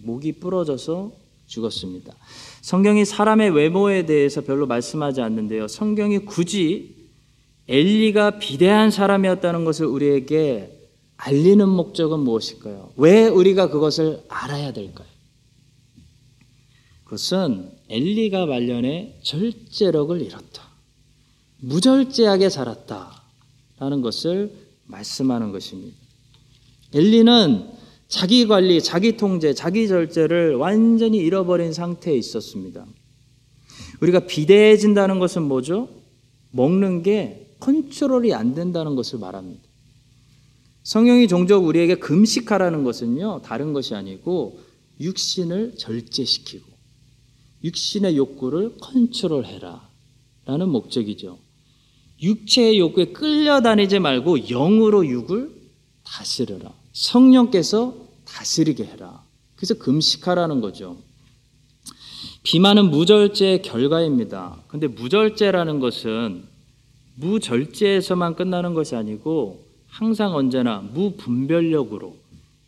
목이 0.08 0.34
부러져서 0.34 1.12
죽었습니다. 1.48 2.16
성경이 2.62 3.06
사람의 3.06 3.52
외모에 3.52 4.06
대해서 4.06 4.42
별로 4.42 4.66
말씀하지 4.66 5.22
않는데요. 5.22 5.68
성경이 5.68 6.20
굳이 6.20 6.96
엘리가 7.68 8.40
비대한 8.40 8.90
사람이었다는 8.90 9.66
것을 9.66 9.86
우리에게 9.86 10.74
알리는 11.18 11.68
목적은 11.68 12.20
무엇일까요? 12.20 12.92
왜 12.96 13.28
우리가 13.28 13.70
그것을 13.70 14.24
알아야 14.30 14.72
될까요? 14.72 15.08
그것은 17.04 17.72
엘리가 17.90 18.46
말년에 18.46 19.20
절제력을 19.24 20.22
잃었다. 20.22 20.64
무절제하게 21.60 22.50
자랐다라는 22.50 24.02
것을 24.02 24.54
말씀하는 24.86 25.52
것입니다. 25.52 25.98
엘리는 26.94 27.77
자기 28.08 28.48
관리, 28.48 28.82
자기 28.82 29.18
통제, 29.18 29.54
자기 29.54 29.88
절제를 29.88 30.56
완전히 30.56 31.18
잃어버린 31.18 31.74
상태에 31.74 32.16
있었습니다. 32.16 32.86
우리가 34.02 34.28
비대해진다는 34.28 35.20
것은 35.20 35.44
뭐죠? 35.44 35.90
먹는 36.52 37.04
게 37.04 37.56
컨트롤이 37.60 38.34
안 38.34 38.54
된다는 38.54 38.96
것을 38.96 39.20
말합니다. 39.20 39.62
성령이 40.84 41.28
종종 41.28 41.68
우리에게 41.68 41.96
금식하라는 41.96 42.84
것은요, 42.84 43.42
다른 43.44 43.74
것이 43.74 43.94
아니고 43.94 44.60
육신을 45.02 45.76
절제시키고 45.78 46.66
육신의 47.64 48.16
욕구를 48.16 48.78
컨트롤해라 48.80 49.90
라는 50.46 50.70
목적이죠. 50.70 51.40
육체의 52.22 52.80
욕구에 52.80 53.08
끌려다니지 53.08 54.00
말고 54.00 54.48
영으로 54.48 55.06
육을 55.06 55.52
다스려라. 56.04 56.74
성령께서 56.98 57.94
다스리게 58.26 58.84
해라. 58.84 59.24
그래서 59.56 59.76
금식하라는 59.76 60.62
거죠. 60.62 60.98
비만은 62.42 62.90
무절제의 62.90 63.62
결과입니다. 63.62 64.58
근데 64.68 64.88
무절제라는 64.88 65.80
것은 65.80 66.44
무절제에서만 67.16 68.36
끝나는 68.36 68.74
것이 68.74 68.96
아니고 68.96 69.64
항상 69.88 70.34
언제나 70.36 70.80
무분별력으로 70.80 72.16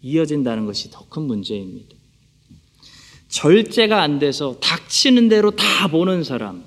이어진다는 0.02 0.66
것이 0.66 0.92
더 0.92 1.06
큰 1.10 1.24
문제입니다. 1.24 1.96
절제가 3.30 4.02
안 4.02 4.20
돼서 4.20 4.58
닥치는 4.60 5.30
대로 5.30 5.52
다 5.52 5.88
보는 5.88 6.24
사람, 6.24 6.64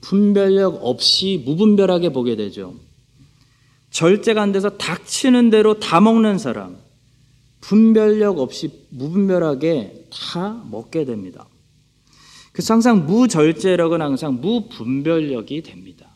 분별력 0.00 0.84
없이 0.84 1.42
무분별하게 1.44 2.12
보게 2.12 2.36
되죠. 2.36 2.74
절제가 3.98 4.40
안 4.40 4.52
돼서 4.52 4.70
닥치는 4.78 5.50
대로 5.50 5.80
다 5.80 6.00
먹는 6.00 6.38
사람, 6.38 6.78
분별력 7.60 8.38
없이 8.38 8.86
무분별하게 8.90 10.06
다 10.12 10.64
먹게 10.70 11.04
됩니다. 11.04 11.48
그래서 12.52 12.74
항상 12.74 13.06
무절제력은 13.06 14.00
항상 14.00 14.40
무분별력이 14.40 15.64
됩니다. 15.64 16.12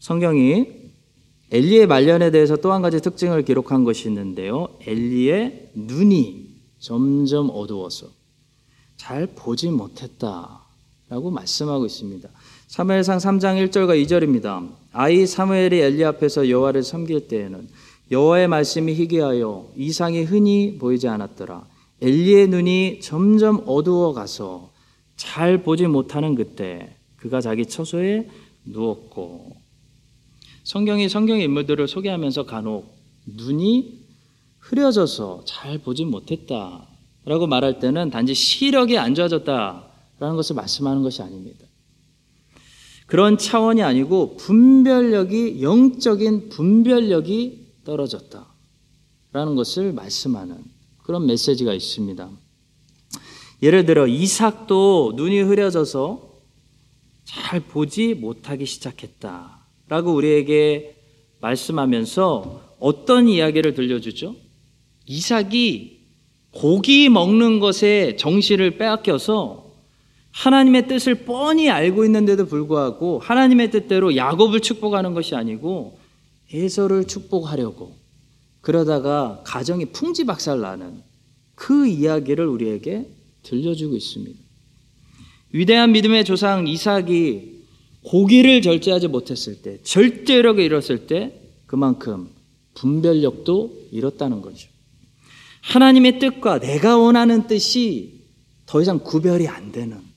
성경이 0.00 0.66
엘리의 1.52 1.86
말년에 1.86 2.32
대해서 2.32 2.56
또 2.56 2.72
한 2.72 2.82
가지 2.82 3.00
특징을 3.00 3.44
기록한 3.44 3.84
것이 3.84 4.08
있는데요. 4.08 4.66
엘리의 4.80 5.70
눈이 5.74 6.56
점점 6.80 7.50
어두워서 7.50 8.08
잘 8.96 9.28
보지 9.28 9.68
못했다라고 9.68 11.30
말씀하고 11.30 11.86
있습니다. 11.86 12.28
사무엘상 12.70 13.18
3장 13.18 13.68
1절과 13.68 14.00
2절입니다. 14.04 14.70
아이 14.92 15.26
사무엘이 15.26 15.80
엘리 15.80 16.04
앞에서 16.04 16.48
여호와를 16.48 16.84
섬길 16.84 17.26
때에는 17.26 17.68
여호와의 18.12 18.46
말씀이 18.46 18.94
희귀하여 18.94 19.72
이상이 19.76 20.22
흔히 20.22 20.78
보이지 20.78 21.08
않았더라. 21.08 21.66
엘리의 22.00 22.46
눈이 22.46 23.00
점점 23.02 23.64
어두워 23.66 24.12
가서 24.12 24.70
잘 25.16 25.64
보지 25.64 25.88
못하는 25.88 26.36
그때 26.36 26.94
그가 27.16 27.40
자기 27.40 27.66
처소에 27.66 28.28
누웠고 28.66 29.56
성경이 30.62 31.08
성경의 31.08 31.46
인물들을 31.46 31.88
소개하면서 31.88 32.46
간혹 32.46 32.86
눈이 33.26 33.98
흐려져서 34.60 35.42
잘 35.44 35.78
보지 35.78 36.04
못했다라고 36.04 37.48
말할 37.48 37.80
때는 37.80 38.10
단지 38.10 38.32
시력이 38.32 38.96
안 38.96 39.16
좋아졌다라는 39.16 40.36
것을 40.36 40.54
말씀하는 40.54 41.02
것이 41.02 41.20
아닙니다. 41.20 41.66
그런 43.10 43.36
차원이 43.38 43.82
아니고 43.82 44.36
분별력이 44.36 45.62
영적인 45.62 46.48
분별력이 46.48 47.66
떨어졌다라는 47.84 49.56
것을 49.56 49.92
말씀하는 49.92 50.58
그런 51.02 51.26
메시지가 51.26 51.74
있습니다. 51.74 52.30
예를 53.64 53.84
들어 53.84 54.06
이삭도 54.06 55.14
눈이 55.16 55.40
흐려져서 55.40 56.30
잘 57.24 57.58
보지 57.58 58.14
못하기 58.14 58.64
시작했다라고 58.64 60.14
우리에게 60.14 60.96
말씀하면서 61.40 62.76
어떤 62.78 63.28
이야기를 63.28 63.74
들려주죠? 63.74 64.36
이삭이 65.06 65.98
고기 66.52 67.08
먹는 67.08 67.58
것에 67.58 68.14
정신을 68.14 68.78
빼앗겨서 68.78 69.69
하나님의 70.32 70.88
뜻을 70.88 71.24
뻔히 71.24 71.68
알고 71.70 72.04
있는데도 72.04 72.46
불구하고 72.46 73.18
하나님의 73.18 73.70
뜻대로 73.70 74.16
야곱을 74.16 74.60
축복하는 74.60 75.14
것이 75.14 75.34
아니고 75.34 75.98
에서를 76.52 77.06
축복하려고 77.06 77.94
그러다가 78.60 79.42
가정이 79.44 79.86
풍지박살 79.86 80.60
나는 80.60 81.02
그 81.54 81.86
이야기를 81.86 82.46
우리에게 82.46 83.08
들려주고 83.42 83.96
있습니다. 83.96 84.38
위대한 85.52 85.92
믿음의 85.92 86.24
조상 86.24 86.66
이삭이 86.66 87.60
고기를 88.02 88.62
절제하지 88.62 89.08
못했을 89.08 89.62
때, 89.62 89.78
절제력을 89.82 90.62
잃었을 90.62 91.06
때 91.06 91.38
그만큼 91.66 92.30
분별력도 92.74 93.88
잃었다는 93.90 94.40
거죠. 94.40 94.68
하나님의 95.62 96.18
뜻과 96.18 96.60
내가 96.60 96.96
원하는 96.96 97.46
뜻이 97.46 98.20
더 98.64 98.80
이상 98.80 98.98
구별이 99.00 99.48
안 99.48 99.72
되는 99.72 100.09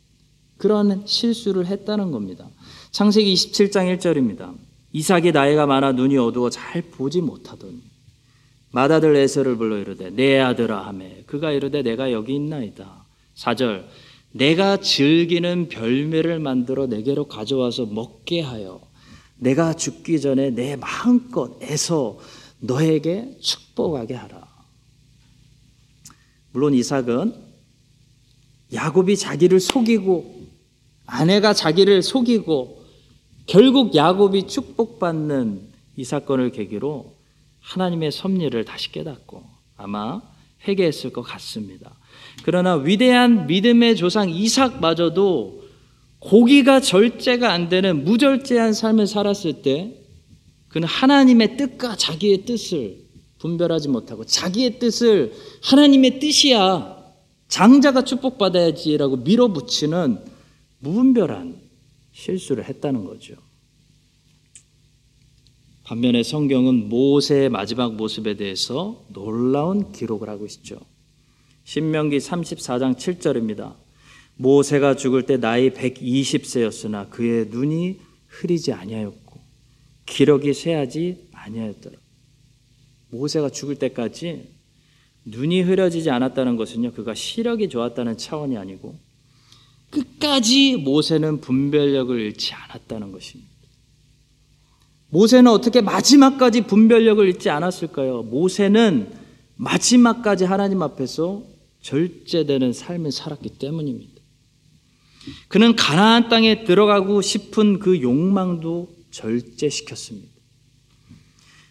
그런 0.64 1.04
실수를 1.06 1.66
했다는 1.66 2.12
겁니다. 2.12 2.48
창세기 2.92 3.34
27장 3.34 3.94
1절입니다. 3.98 4.56
이삭이 4.94 5.34
나이가 5.34 5.66
많아 5.66 5.92
눈이 5.92 6.18
어두워 6.18 6.50
잘 6.50 6.82
보지 6.84 7.20
못하더니 7.20 7.82
맏아들 8.72 9.14
에서를 9.18 9.58
불러 9.58 9.78
이르되 9.78 10.10
내 10.12 10.40
아들아 10.40 10.88
하매 10.88 11.24
그가 11.26 11.52
이르되 11.52 11.82
내가 11.82 12.14
여기 12.14 12.36
있나이다. 12.36 13.04
4절 13.36 13.84
내가 14.32 14.78
즐기는 14.78 15.68
별매를 15.68 16.40
만들어 16.40 16.88
내게로 16.88 17.26
가져와서 17.28 17.88
먹게 17.88 18.40
하여 18.40 18.80
내가 19.36 19.74
죽기 19.74 20.22
전에 20.22 20.52
내 20.52 20.78
마음껏 20.78 21.62
애서 21.62 22.20
너에게 22.62 23.36
축복하게 23.42 24.14
하라. 24.14 24.48
물론 26.54 26.74
이삭은 26.74 27.34
야곱이 28.72 29.18
자기를 29.18 29.60
속이고 29.60 30.33
아내가 31.06 31.54
자기를 31.54 32.02
속이고 32.02 32.84
결국 33.46 33.96
야곱이 33.96 34.48
축복받는 34.48 35.74
이 35.98 36.04
사건을 36.04 36.52
계기로 36.52 37.14
하나님의 37.60 38.12
섭리를 38.12 38.64
다시 38.66 38.92
깨닫고 38.92 39.44
아마 39.78 40.22
회개했을 40.68 41.12
것 41.12 41.22
같습니다. 41.22 41.96
그러나 42.44 42.76
위대한 42.76 43.48
믿음의 43.48 43.96
조상 43.96 44.30
이삭마저도 44.30 45.64
고기가 46.20 46.80
절제가 46.80 47.52
안 47.52 47.68
되는 47.68 48.06
무절제한 48.06 48.74
삶을 48.74 49.08
살았을 49.08 49.62
때 49.62 50.00
그는 50.70 50.88
하나님의 50.88 51.58
뜻과 51.58 51.98
자기의 51.98 52.46
뜻을 52.46 53.04
분별하지 53.40 53.90
못하고 53.90 54.24
자기의 54.24 54.80
뜻을 54.80 55.34
하나님의 55.62 56.20
뜻이야 56.20 56.98
장자가 57.50 58.04
축복받아야지라고 58.04 59.18
밀어붙이는 59.18 60.33
무분별한 60.84 61.62
실수를 62.12 62.66
했다는 62.66 63.06
거죠. 63.06 63.36
반면에 65.86 66.24
성경은 66.24 66.90
모세의 66.90 67.50
마지막 67.50 67.96
모습에 67.96 68.36
대해서 68.36 69.06
놀라운 69.10 69.94
기록을 69.94 70.30
하고 70.30 70.46
있죠. 70.46 70.80
신명기 71.64 72.18
34장 72.18 72.96
7절입니다. 72.96 73.76
모세가 74.36 74.96
죽을 74.96 75.26
때 75.26 75.38
나이 75.38 75.70
120세였으나 75.70 77.10
그의 77.10 77.48
눈이 77.48 78.00
흐리지 78.28 78.74
아니하였고 78.74 79.40
기력이 80.06 80.54
쇠하지 80.54 81.30
아니하였더라. 81.32 81.96
모세가 83.10 83.52
죽을 83.52 83.76
때까지 83.76 84.50
눈이 85.26 85.62
흐려지지 85.62 86.10
않았다는 86.10 86.58
것은요. 86.58 86.92
그가 86.92 87.14
시력이 87.14 87.70
좋았다는 87.70 88.18
차원이 88.18 88.58
아니고 88.58 88.98
끝까지 89.94 90.78
모세는 90.78 91.40
분별력을 91.42 92.20
잃지 92.20 92.54
않았다는 92.54 93.12
것입니다. 93.12 93.52
모세는 95.10 95.52
어떻게 95.52 95.82
마지막까지 95.82 96.62
분별력을 96.62 97.26
잃지 97.28 97.52
않았을까요? 97.52 98.24
모세는 98.24 99.14
마지막까지 99.56 100.46
하나님 100.46 100.82
앞에서 100.82 101.44
절제되는 101.82 102.74
삶을 102.74 103.12
살았기 103.12 103.50
때문입니다. 103.60 104.14
그는 105.48 105.76
가나안 105.76 106.30
땅에 106.30 106.64
들어가고 106.64 107.22
싶은 107.22 107.78
그 107.78 108.02
욕망도 108.02 108.90
절제시켰습니다. 109.12 110.34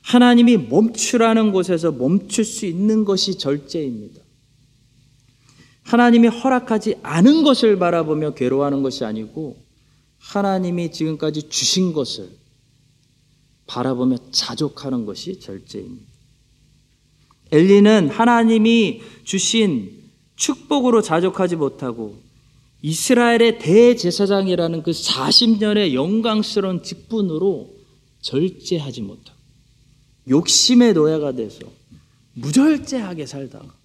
하나님이 0.02 0.56
멈추라는 0.58 1.50
곳에서 1.52 1.90
멈출 1.90 2.44
수 2.44 2.66
있는 2.66 3.04
것이 3.04 3.38
절제입니다. 3.38 4.21
하나님이 5.84 6.28
허락하지 6.28 6.96
않은 7.02 7.42
것을 7.42 7.78
바라보며 7.78 8.34
괴로워하는 8.34 8.82
것이 8.82 9.04
아니고 9.04 9.56
하나님이 10.18 10.92
지금까지 10.92 11.48
주신 11.48 11.92
것을 11.92 12.30
바라보며 13.66 14.16
자족하는 14.30 15.06
것이 15.06 15.40
절제입니다. 15.40 16.06
엘리는 17.50 18.08
하나님이 18.08 19.02
주신 19.24 20.02
축복으로 20.36 21.02
자족하지 21.02 21.56
못하고 21.56 22.20
이스라엘의 22.82 23.58
대제사장이라는 23.58 24.82
그 24.82 24.90
40년의 24.90 25.94
영광스러운 25.94 26.82
직분으로 26.82 27.72
절제하지 28.20 29.02
못하고 29.02 29.38
욕심의 30.28 30.94
노예가 30.94 31.32
돼서 31.32 31.60
무절제하게 32.34 33.26
살다가 33.26 33.81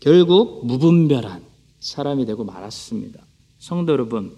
결국 0.00 0.66
무분별한 0.66 1.42
사람이 1.80 2.26
되고 2.26 2.44
말았습니다. 2.44 3.20
성도 3.58 3.92
여러분, 3.92 4.36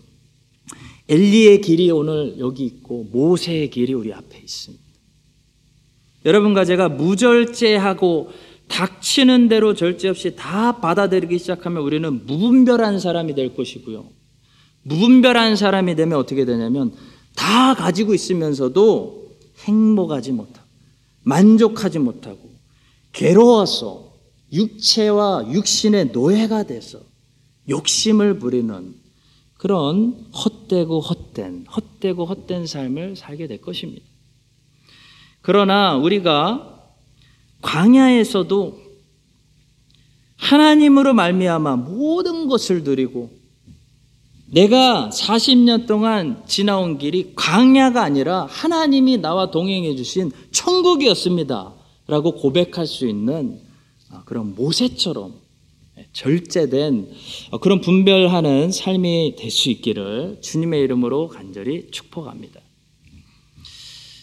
엘리의 1.08 1.60
길이 1.60 1.90
오늘 1.90 2.36
여기 2.38 2.64
있고 2.64 3.04
모세의 3.10 3.70
길이 3.70 3.94
우리 3.94 4.12
앞에 4.12 4.38
있습니다. 4.38 4.84
여러분과 6.24 6.64
제가 6.64 6.88
무절제하고 6.88 8.30
닥치는 8.68 9.48
대로 9.48 9.74
절제 9.74 10.08
없이 10.08 10.36
다 10.36 10.80
받아들이기 10.80 11.38
시작하면 11.38 11.82
우리는 11.82 12.26
무분별한 12.26 13.00
사람이 13.00 13.34
될 13.34 13.54
것이고요. 13.54 14.06
무분별한 14.82 15.56
사람이 15.56 15.94
되면 15.96 16.18
어떻게 16.18 16.44
되냐면 16.44 16.92
다 17.34 17.74
가지고 17.74 18.14
있으면서도 18.14 19.36
행복하지 19.64 20.32
못하고 20.32 20.66
만족하지 21.22 21.98
못하고 21.98 22.50
괴로워서 23.12 24.07
육체와 24.52 25.52
육신의 25.52 26.06
노예가 26.06 26.64
돼서 26.64 27.00
욕심을 27.68 28.38
부리는 28.38 28.94
그런 29.54 30.26
헛되고 30.32 31.00
헛된 31.00 31.66
헛되고 31.66 32.24
헛된 32.24 32.66
삶을 32.66 33.16
살게 33.16 33.46
될 33.46 33.60
것입니다. 33.60 34.04
그러나 35.40 35.96
우리가 35.96 36.78
광야에서도 37.62 38.88
하나님으로 40.36 41.14
말미암아 41.14 41.76
모든 41.76 42.46
것을 42.46 42.84
누리고 42.84 43.30
내가 44.50 45.10
40년 45.12 45.86
동안 45.86 46.42
지나온 46.46 46.96
길이 46.96 47.32
광야가 47.34 48.02
아니라 48.02 48.46
하나님이 48.48 49.18
나와 49.18 49.50
동행해 49.50 49.94
주신 49.94 50.30
천국이었습니다. 50.52 51.74
라고 52.06 52.32
고백할 52.32 52.86
수 52.86 53.06
있는 53.06 53.60
그런 54.24 54.54
모세처럼 54.54 55.34
절제된 56.12 57.10
그런 57.60 57.80
분별하는 57.80 58.70
삶이 58.70 59.34
될 59.36 59.50
수 59.50 59.70
있기를 59.70 60.38
주님의 60.42 60.82
이름으로 60.82 61.28
간절히 61.28 61.90
축복합니다. 61.90 62.60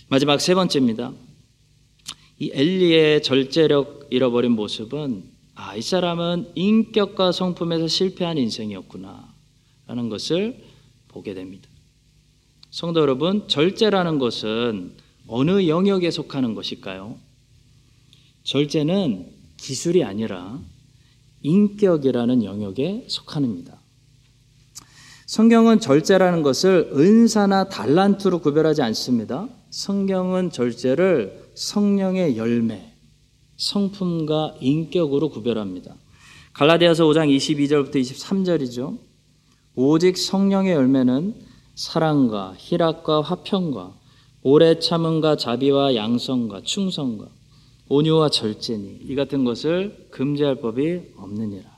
마지막 0.07 0.39
세 0.39 0.55
번째입니다. 0.55 1.13
이 2.39 2.51
엘리의 2.53 3.23
절제력 3.23 4.07
잃어버린 4.09 4.51
모습은 4.51 5.23
아, 5.55 5.75
이 5.75 5.81
사람은 5.81 6.51
인격과 6.55 7.31
성품에서 7.31 7.87
실패한 7.87 8.37
인생이었구나 8.37 9.33
라는 9.87 10.09
것을 10.09 10.61
보게 11.07 11.33
됩니다. 11.33 11.69
성도 12.69 12.99
여러분, 12.99 13.47
절제라는 13.47 14.19
것은 14.19 14.97
어느 15.27 15.67
영역에 15.67 16.11
속하는 16.11 16.55
것일까요? 16.55 17.17
절제는 18.43 19.34
기술이 19.65 20.03
아니라 20.03 20.59
인격이라는 21.41 22.43
영역에 22.43 23.05
속합니다. 23.07 23.79
성경은 25.25 25.79
절제라는 25.79 26.43
것을 26.43 26.91
은사나 26.93 27.69
달란트로 27.69 28.41
구별하지 28.41 28.83
않습니다. 28.83 29.49
성경은 29.71 30.51
절제를 30.51 31.49
성령의 31.55 32.37
열매, 32.37 32.93
성품과 33.57 34.57
인격으로 34.61 35.29
구별합니다. 35.29 35.95
갈라디아서 36.53 37.05
5장 37.05 37.35
22절부터 37.35 37.95
23절이죠. 37.95 38.99
오직 39.73 40.15
성령의 40.15 40.73
열매는 40.73 41.33
사랑과 41.73 42.53
희락과 42.57 43.21
화평과 43.21 43.93
오래 44.43 44.77
참음과 44.77 45.37
자비와 45.37 45.95
양성과 45.95 46.61
충성과 46.61 47.29
온유와 47.87 48.29
절제니 48.29 48.99
이 49.03 49.15
같은 49.15 49.43
것을 49.43 50.07
금지할 50.11 50.61
법이 50.61 51.13
없느니라. 51.17 51.75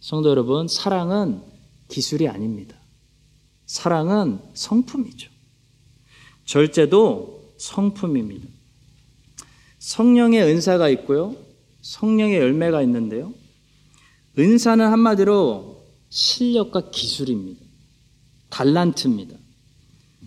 성도 0.00 0.30
여러분, 0.30 0.68
사랑은 0.68 1.42
기술이 1.88 2.28
아닙니다. 2.28 2.76
사랑은 3.66 4.40
성품이죠. 4.54 5.30
절제도 6.44 7.54
성품입니다. 7.58 8.46
성령의 9.78 10.42
은사가 10.42 10.88
있고요. 10.90 11.36
성령의 11.82 12.38
열매가 12.38 12.82
있는데요. 12.82 13.32
은사는 14.38 14.84
한마디로 14.84 15.84
실력과 16.08 16.90
기술입니다. 16.90 17.64
달란트입니다. 18.50 19.36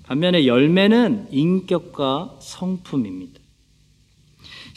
반면에 0.03 0.47
열매는 0.47 1.27
인격과 1.31 2.39
성품입니다. 2.41 3.38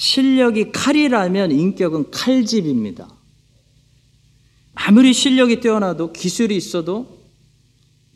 실력이 0.02 0.72
칼이라면 0.72 1.52
인격은 1.52 2.10
칼집입니다. 2.10 3.08
아무리 4.74 5.12
실력이 5.12 5.60
뛰어나도 5.60 6.12
기술이 6.12 6.56
있어도 6.56 7.20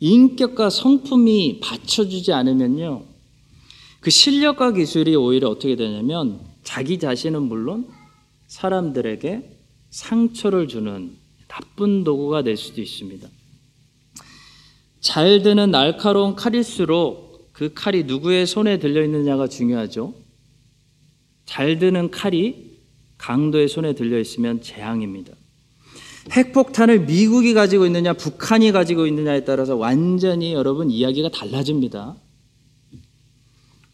인격과 0.01 0.69
성품이 0.69 1.61
받쳐주지 1.61 2.33
않으면요. 2.33 3.05
그 4.01 4.09
실력과 4.09 4.73
기술이 4.73 5.15
오히려 5.15 5.47
어떻게 5.47 5.77
되냐면 5.77 6.41
자기 6.61 6.99
자신은 6.99 7.43
물론 7.43 7.87
사람들에게 8.47 9.57
상처를 9.89 10.67
주는 10.67 11.15
나쁜 11.47 12.03
도구가 12.03 12.43
될 12.43 12.57
수도 12.57 12.81
있습니다. 12.81 13.29
잘 14.99 15.41
드는 15.41 15.71
날카로운 15.71 16.35
칼일수록 16.35 17.53
그 17.53 17.71
칼이 17.73 18.03
누구의 18.03 18.45
손에 18.45 18.77
들려 18.77 19.05
있느냐가 19.05 19.47
중요하죠. 19.47 20.26
잘 21.47 21.79
드는 21.79 22.11
칼이 22.11 22.77
강도의 23.17 23.67
손에 23.67 23.93
들려 23.93 24.19
있으면 24.19 24.61
재앙입니다. 24.61 25.33
핵폭탄을 26.31 27.05
미국이 27.05 27.53
가지고 27.53 27.85
있느냐, 27.87 28.13
북한이 28.13 28.71
가지고 28.71 29.07
있느냐에 29.07 29.45
따라서 29.45 29.75
완전히 29.75 30.53
여러분 30.53 30.91
이야기가 30.91 31.29
달라집니다. 31.29 32.15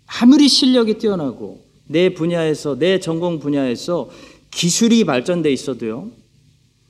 아무리 0.08 0.50
실력이 0.50 0.98
뛰어나고 0.98 1.64
내 1.88 2.14
분야에서, 2.14 2.78
내 2.78 3.00
전공 3.00 3.40
분야에서 3.40 4.10
기술이 4.52 5.06
발전돼 5.06 5.54
있어도요, 5.54 6.12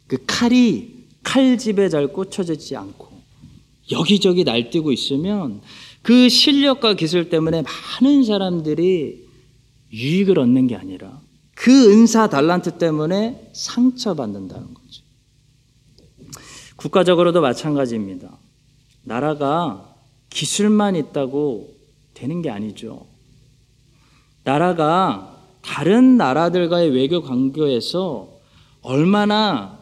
그 0.08 0.18
칼이 0.26 0.94
칼집에 1.24 1.90
잘 1.90 2.08
꽂혀지지 2.08 2.76
않고 2.76 3.10
여기저기 3.92 4.44
날뛰고 4.44 4.92
있으면 4.92 5.62
그 6.02 6.30
실력과 6.30 6.94
기술 6.96 7.30
때문에 7.30 7.64
많은 8.02 8.24
사람들이 8.24 9.23
유익을 9.94 10.40
얻는 10.40 10.68
게 10.68 10.76
아니라 10.76 11.22
그 11.56 11.92
은사 11.92 12.28
달란트 12.28 12.78
때문에 12.80 13.52
상처받는다는 13.54 14.74
거죠. 14.74 15.04
국가적으로도 16.76 17.42
마찬가지입니다. 17.42 18.38
나라가 19.04 19.96
기술만 20.30 20.96
있다고 20.96 21.74
되는 22.16 22.42
게 22.42 22.50
아니죠. 22.50 23.06
나라가 24.44 25.38
다른 25.62 26.18
나라들과의 26.18 26.90
외교 26.90 27.22
관계에서 27.22 28.30
얼마나 28.82 29.80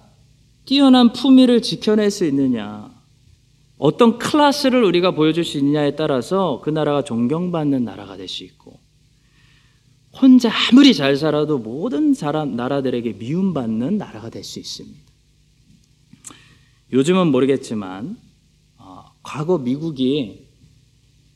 뛰어난 0.65 1.13
품위를 1.13 1.61
지켜낼 1.61 2.11
수 2.11 2.25
있느냐, 2.25 2.91
어떤 3.77 4.19
클래스를 4.19 4.83
우리가 4.83 5.11
보여줄 5.11 5.43
수 5.43 5.57
있느냐에 5.57 5.95
따라서 5.95 6.61
그 6.63 6.69
나라가 6.69 7.01
존경받는 7.01 7.83
나라가 7.83 8.17
될 8.17 8.27
수 8.27 8.43
있고, 8.43 8.80
혼자 10.13 10.49
아무리 10.51 10.93
잘 10.93 11.15
살아도 11.15 11.57
모든 11.57 12.13
사람, 12.13 12.55
나라들에게 12.55 13.13
미움받는 13.13 13.97
나라가 13.97 14.29
될 14.29 14.43
수 14.43 14.59
있습니다. 14.59 14.99
요즘은 16.91 17.27
모르겠지만, 17.27 18.17
어, 18.77 19.05
과거 19.23 19.57
미국이 19.57 20.47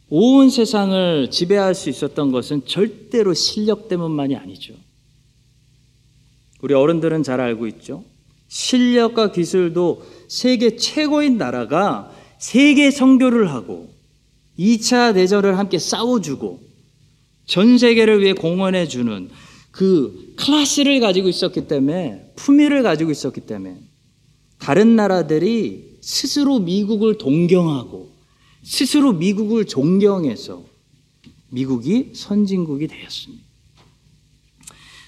온 0.09 0.49
세상을 0.49 1.31
지배할 1.31 1.73
수 1.73 1.89
있었던 1.89 2.31
것은 2.31 2.65
절대로 2.65 3.33
실력 3.33 3.87
때문만이 3.87 4.35
아니죠. 4.35 4.73
우리 6.61 6.73
어른들은 6.73 7.23
잘 7.23 7.39
알고 7.39 7.67
있죠. 7.67 8.03
실력과 8.47 9.31
기술도 9.31 10.05
세계 10.27 10.75
최고인 10.75 11.37
나라가 11.37 12.11
세계 12.37 12.91
선교를 12.91 13.51
하고 13.51 13.89
2차 14.59 15.13
대전을 15.13 15.57
함께 15.57 15.79
싸워주고 15.79 16.64
전 17.45 17.77
세계를 17.77 18.21
위해 18.21 18.33
공헌해 18.33 18.87
주는 18.87 19.29
그 19.71 20.33
클래스를 20.37 20.99
가지고 20.99 21.29
있었기 21.29 21.67
때문에 21.67 22.31
품위를 22.35 22.81
가지고 22.83 23.11
있었기 23.11 23.41
때문에 23.41 23.77
다른 24.57 24.95
나라들이 24.95 25.97
스스로 26.01 26.59
미국을 26.59 27.17
동경하고 27.17 28.11
스스로 28.63 29.13
미국을 29.13 29.65
존경해서 29.65 30.65
미국이 31.49 32.11
선진국이 32.13 32.87
되었습니다. 32.87 33.43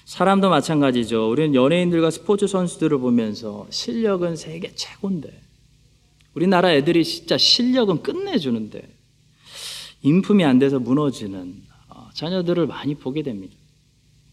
사람도 0.04 0.48
마찬가지죠. 0.48 1.30
우리는 1.30 1.54
연예인들과 1.54 2.10
스포츠 2.10 2.46
선수들을 2.46 2.98
보면서 2.98 3.66
실력은 3.70 4.36
세계 4.36 4.74
최고인데 4.74 5.40
우리나라 6.34 6.72
애들이 6.72 7.04
진짜 7.04 7.36
실력은 7.36 8.02
끝내주는데 8.02 8.88
인품이 10.02 10.44
안 10.44 10.58
돼서 10.58 10.78
무너지는 10.78 11.67
어, 11.67 11.67
자녀들을 12.14 12.66
많이 12.66 12.94
보게 12.94 13.22
됩니다. 13.22 13.54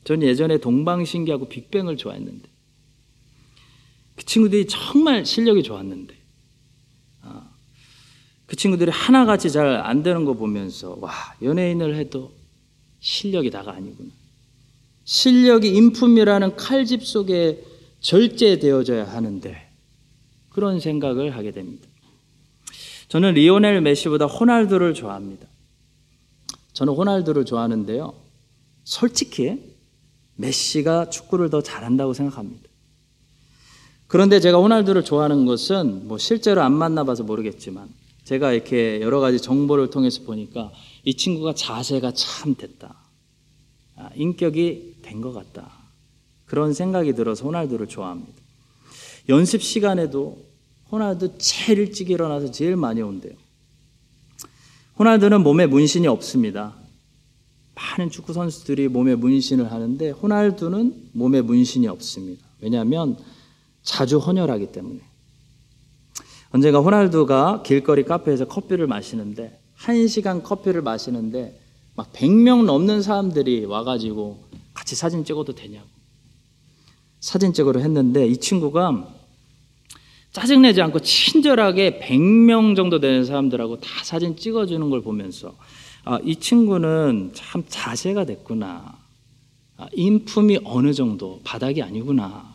전 0.03 0.21
예전에 0.21 0.59
동방신기하고 0.59 1.49
빅뱅을 1.49 1.97
좋아했는데 1.97 2.47
그 4.15 4.25
친구들이 4.25 4.67
정말 4.67 5.25
실력이 5.25 5.63
좋았는데 5.63 6.15
어, 7.23 7.41
그 8.45 8.55
친구들이 8.55 8.91
하나같이 8.91 9.51
잘 9.51 9.65
안 9.81 10.03
되는 10.03 10.25
거 10.25 10.33
보면서 10.33 10.97
와 11.01 11.11
연예인을 11.41 11.95
해도 11.95 12.31
실력이 12.99 13.49
다가 13.51 13.73
아니구나. 13.73 14.09
실력이 15.03 15.69
인품이라는 15.69 16.55
칼집 16.55 17.05
속에 17.05 17.63
절제되어져야 17.99 19.07
하는데 19.07 19.69
그런 20.49 20.79
생각을 20.79 21.35
하게 21.35 21.51
됩니다. 21.51 21.87
저는 23.09 23.33
리오넬 23.35 23.81
메시보다 23.81 24.25
호날두를 24.25 24.93
좋아합니다. 24.93 25.47
저는 26.75 26.93
호날두를 26.93 27.45
좋아하는데요. 27.45 28.13
솔직히 28.83 29.73
메시가 30.35 31.09
축구를 31.09 31.49
더 31.49 31.61
잘한다고 31.61 32.13
생각합니다. 32.13 32.69
그런데 34.07 34.39
제가 34.41 34.57
호날두를 34.59 35.03
좋아하는 35.05 35.45
것은 35.45 36.07
뭐 36.07 36.17
실제로 36.17 36.61
안 36.61 36.73
만나봐서 36.73 37.23
모르겠지만 37.23 37.89
제가 38.25 38.51
이렇게 38.51 38.99
여러 39.01 39.19
가지 39.21 39.39
정보를 39.39 39.89
통해서 39.89 40.21
보니까 40.23 40.71
이 41.05 41.15
친구가 41.15 41.55
자세가 41.55 42.11
참 42.13 42.55
됐다. 42.55 42.93
아, 43.95 44.09
인격이 44.15 44.97
된 45.01 45.21
것 45.21 45.31
같다. 45.31 45.71
그런 46.45 46.73
생각이 46.73 47.13
들어서 47.13 47.45
호날두를 47.45 47.87
좋아합니다. 47.87 48.33
연습 49.29 49.61
시간에도 49.61 50.43
호날두 50.91 51.37
제일 51.37 51.79
일찍 51.79 52.09
일어나서 52.09 52.51
제일 52.51 52.75
많이 52.75 53.01
온대요. 53.01 53.33
호날두는 54.97 55.43
몸에 55.43 55.65
문신이 55.65 56.07
없습니다. 56.07 56.73
많은 57.75 58.09
축구 58.09 58.31
선수들이 58.31 58.87
몸에 58.87 59.15
문신을 59.15 59.71
하는데 59.71 60.09
호날두는 60.09 61.09
몸에 61.11 61.41
문신이 61.41 61.87
없습니다. 61.87 62.45
왜냐하면 62.61 63.17
자주 63.83 64.17
헌혈하기 64.17 64.71
때문에. 64.71 64.99
언젠가 66.51 66.79
호날두가 66.79 67.63
길거리 67.63 68.03
카페에서 68.03 68.45
커피를 68.47 68.87
마시는데 68.87 69.59
한 69.73 70.07
시간 70.07 70.41
커피를 70.41 70.81
마시는데 70.81 71.59
막 71.95 72.13
100명 72.13 72.63
넘는 72.63 73.01
사람들이 73.01 73.65
와가지고 73.65 74.41
같이 74.73 74.95
사진 74.95 75.25
찍어도 75.25 75.53
되냐고. 75.53 75.87
사진 77.19 77.51
찍으러 77.51 77.81
했는데 77.81 78.25
이 78.25 78.37
친구가 78.37 79.14
짜증내지 80.35 80.81
않고 80.81 80.99
친절하게 80.99 81.97
100명 82.01 82.75
정도 82.75 82.99
되는 82.99 83.23
사람들하고 83.23 83.79
다 83.79 83.87
사진 84.03 84.35
찍어주는 84.35 84.89
걸 84.89 85.01
보면서 85.01 85.55
아, 86.03 86.19
이 86.25 86.35
친구는 86.35 87.31
참 87.33 87.63
자세가 87.65 88.25
됐구나. 88.25 88.97
아, 89.77 89.87
인품이 89.93 90.59
어느 90.65 90.91
정도 90.91 91.39
바닥이 91.45 91.81
아니구나. 91.81 92.53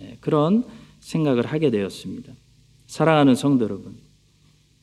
네, 0.00 0.18
그런 0.20 0.64
생각을 1.00 1.46
하게 1.46 1.70
되었습니다. 1.70 2.30
사랑하는 2.88 3.34
성도 3.34 3.64
여러분, 3.64 3.96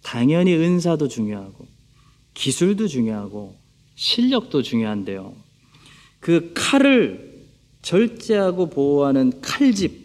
당연히 0.02 0.56
은사도 0.56 1.10
중요하고 1.10 1.68
기술도 2.34 2.88
중요하고 2.88 3.56
실력도 3.94 4.64
중요한데요. 4.64 5.36
그 6.20 6.54
칼을 6.56 7.46
절제하고 7.84 8.72
보호하는 8.72 9.42
칼집, 9.42 10.01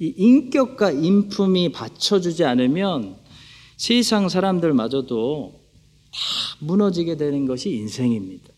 이 0.00 0.14
인격과 0.16 0.92
인품이 0.92 1.72
받쳐주지 1.72 2.44
않으면 2.44 3.16
세상 3.76 4.28
사람들마저도 4.28 5.60
다 6.10 6.18
무너지게 6.60 7.16
되는 7.16 7.46
것이 7.46 7.70
인생입니다. 7.70 8.48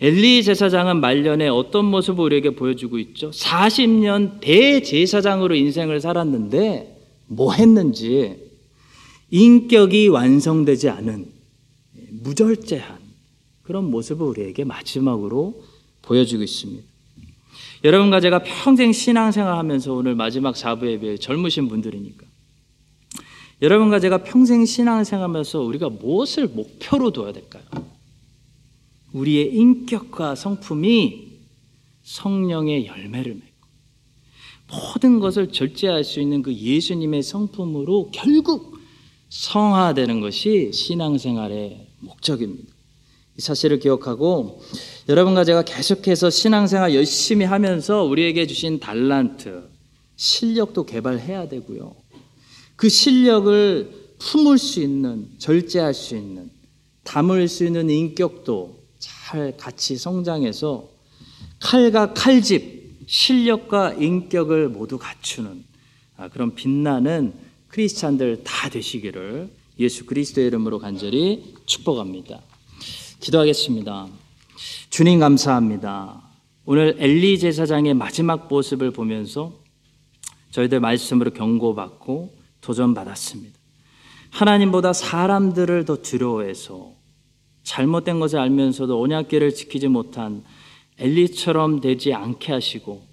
엘리 0.00 0.42
제사장은 0.42 1.00
말년에 1.00 1.48
어떤 1.48 1.84
모습을 1.84 2.24
우리에게 2.24 2.50
보여주고 2.50 2.98
있죠? 2.98 3.30
40년 3.30 4.40
대제사장으로 4.40 5.54
인생을 5.54 6.00
살았는데 6.00 7.00
뭐 7.28 7.52
했는지 7.52 8.36
인격이 9.30 10.08
완성되지 10.08 10.88
않은 10.90 11.32
무절제한 12.10 12.98
그런 13.62 13.90
모습을 13.90 14.26
우리에게 14.26 14.64
마지막으로 14.64 15.62
보여주고 16.02 16.42
있습니다. 16.42 16.93
여러분과 17.84 18.20
제가 18.20 18.42
평생 18.42 18.92
신앙생활 18.92 19.58
하면서 19.58 19.92
오늘 19.92 20.14
마지막 20.14 20.54
4부에 20.54 21.00
비해 21.00 21.16
젊으신 21.18 21.68
분들이니까. 21.68 22.26
여러분과 23.60 24.00
제가 24.00 24.24
평생 24.24 24.64
신앙생활 24.64 25.22
하면서 25.22 25.60
우리가 25.60 25.90
무엇을 25.90 26.48
목표로 26.48 27.12
둬야 27.12 27.32
될까요? 27.32 27.62
우리의 29.12 29.54
인격과 29.54 30.34
성품이 30.34 31.28
성령의 32.02 32.86
열매를 32.86 33.34
맺고 33.34 33.68
모든 34.70 35.20
것을 35.20 35.52
절제할 35.52 36.04
수 36.04 36.20
있는 36.20 36.42
그 36.42 36.52
예수님의 36.54 37.22
성품으로 37.22 38.10
결국 38.12 38.78
성화되는 39.28 40.20
것이 40.20 40.72
신앙생활의 40.72 41.86
목적입니다. 42.00 42.73
이 43.36 43.40
사실을 43.40 43.80
기억하고 43.80 44.62
여러분과 45.08 45.44
제가 45.44 45.62
계속해서 45.62 46.30
신앙생활 46.30 46.94
열심히 46.94 47.44
하면서 47.44 48.04
우리에게 48.04 48.46
주신 48.46 48.78
달란트, 48.78 49.68
실력도 50.16 50.86
개발해야 50.86 51.48
되고요. 51.48 51.94
그 52.76 52.88
실력을 52.88 53.90
품을 54.18 54.58
수 54.58 54.80
있는, 54.80 55.28
절제할 55.38 55.94
수 55.94 56.16
있는, 56.16 56.50
담을 57.02 57.48
수 57.48 57.64
있는 57.64 57.90
인격도 57.90 58.78
잘 58.98 59.56
같이 59.56 59.96
성장해서 59.96 60.88
칼과 61.60 62.14
칼집, 62.14 63.04
실력과 63.06 63.94
인격을 63.94 64.68
모두 64.68 64.96
갖추는 64.98 65.64
아, 66.16 66.28
그런 66.28 66.54
빛나는 66.54 67.34
크리스찬들 67.68 68.44
다 68.44 68.68
되시기를 68.70 69.50
예수 69.80 70.06
그리스도의 70.06 70.46
이름으로 70.46 70.78
간절히 70.78 71.54
축복합니다. 71.66 72.40
기도하겠습니다. 73.24 74.06
주님 74.90 75.18
감사합니다. 75.18 76.20
오늘 76.66 76.94
엘리 76.98 77.38
제사장의 77.38 77.94
마지막 77.94 78.48
모습을 78.48 78.90
보면서 78.90 79.52
저희들 80.50 80.80
말씀으로 80.80 81.30
경고받고 81.30 82.34
도전받았습니다. 82.60 83.58
하나님보다 84.30 84.92
사람들을 84.92 85.86
더 85.86 86.02
두려워해서 86.02 86.92
잘못된 87.62 88.20
것을 88.20 88.40
알면서도 88.40 89.00
언약계를 89.00 89.54
지키지 89.54 89.88
못한 89.88 90.44
엘리처럼 90.98 91.80
되지 91.80 92.12
않게 92.12 92.52
하시고 92.52 93.06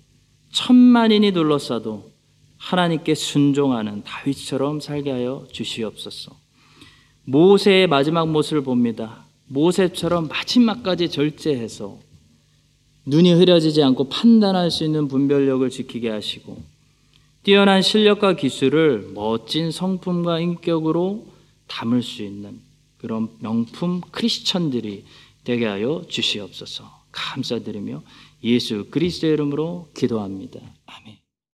천만인이 0.52 1.32
둘러싸도 1.32 2.12
하나님께 2.58 3.16
순종하는 3.16 4.04
다윗처럼 4.04 4.82
살게 4.82 5.10
하여 5.10 5.48
주시옵소서. 5.54 6.36
모세의 7.24 7.88
마지막 7.88 8.28
모습을 8.30 8.62
봅니다. 8.62 9.21
모세처럼 9.52 10.28
마지막까지 10.28 11.10
절제해서 11.10 12.00
눈이 13.06 13.34
흐려지지 13.34 13.84
않고 13.84 14.10
판단할 14.10 14.72
수 14.72 14.84
있는 14.86 15.08
분별력을 15.08 15.70
지키게 15.70 16.10
하시고 16.10 16.62
뛰어난 17.44 17.82
실력과 17.82 18.36
기술을 18.36 19.12
멋진 19.14 19.72
성품과 19.72 20.40
인격으로 20.40 21.26
담을 21.68 22.04
수 22.04 22.24
있는 22.24 22.60
그런 22.98 23.30
명품 23.40 24.02
크리스천들이 24.12 25.06
되게 25.44 25.66
하여 25.66 26.04
주시옵소서. 26.08 27.02
감사드리며 27.12 28.04
예수 28.44 28.86
그리스도의 28.92 29.34
이름으로 29.34 29.90
기도합니다. 29.96 30.60
아멘. 30.86 31.21